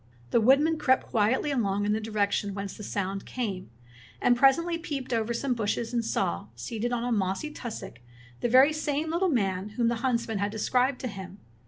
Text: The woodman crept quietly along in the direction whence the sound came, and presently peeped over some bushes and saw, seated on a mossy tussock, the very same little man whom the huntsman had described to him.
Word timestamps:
The 0.31 0.41
woodman 0.41 0.79
crept 0.79 1.05
quietly 1.11 1.51
along 1.51 1.85
in 1.85 1.93
the 1.93 2.01
direction 2.01 2.55
whence 2.55 2.75
the 2.75 2.81
sound 2.81 3.23
came, 3.23 3.69
and 4.19 4.35
presently 4.35 4.79
peeped 4.79 5.13
over 5.13 5.31
some 5.31 5.53
bushes 5.53 5.93
and 5.93 6.03
saw, 6.03 6.47
seated 6.55 6.91
on 6.91 7.03
a 7.03 7.11
mossy 7.11 7.51
tussock, 7.51 7.99
the 8.39 8.49
very 8.49 8.73
same 8.73 9.11
little 9.11 9.29
man 9.29 9.69
whom 9.77 9.89
the 9.89 9.95
huntsman 10.01 10.39
had 10.39 10.49
described 10.51 10.99
to 11.01 11.07
him. 11.07 11.37